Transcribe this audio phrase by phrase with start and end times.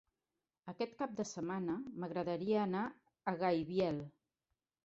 [0.71, 2.89] Aquest cap de setmana m'agradaria anar
[3.33, 4.05] a Gaibiel.